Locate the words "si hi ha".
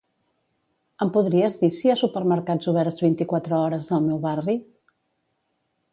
1.75-1.97